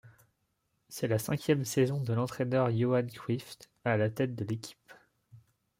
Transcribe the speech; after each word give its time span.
C'est 0.89 1.07
la 1.07 1.19
cinquième 1.19 1.63
saison 1.63 2.01
de 2.01 2.11
l'entraîneur 2.13 2.75
Johan 2.75 3.05
Cruijff 3.05 3.57
à 3.85 3.97
la 3.97 4.09
tête 4.09 4.33
de 4.33 4.43
l'équipe. 4.43 4.93